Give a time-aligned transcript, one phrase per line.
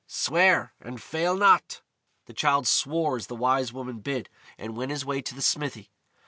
[0.07, 1.83] Swear, and fail not."
[2.25, 5.91] The Childe swore as the Wise Woman bid, and went his way to the smithy.